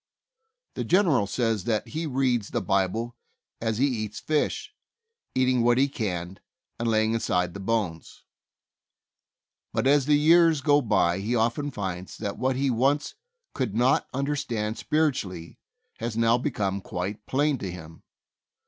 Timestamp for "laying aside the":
6.89-7.59